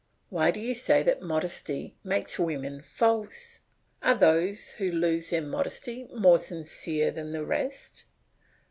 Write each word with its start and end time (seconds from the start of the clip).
Why 0.29 0.49
do 0.49 0.59
you 0.59 0.73
say 0.73 1.03
that 1.03 1.21
modesty 1.21 1.95
makes 2.03 2.39
women 2.39 2.81
false? 2.81 3.59
Are 4.01 4.15
those 4.15 4.71
who 4.79 4.91
lose 4.91 5.29
their 5.29 5.43
modesty 5.43 6.05
more 6.11 6.39
sincere 6.39 7.11
than 7.11 7.33
the 7.33 7.45
rest? 7.45 8.05